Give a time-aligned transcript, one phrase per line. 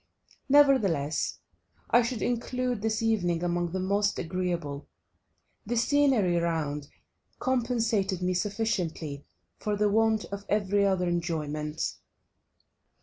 [0.49, 1.37] Nevertheless
[1.91, 4.87] I should include this evening among the most agreeable;
[5.63, 6.87] the scenery round
[7.37, 9.27] compensated me sufficiently
[9.59, 11.97] for the want of every other enjoyment.